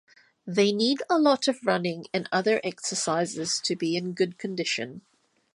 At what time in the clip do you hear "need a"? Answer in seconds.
0.71-1.19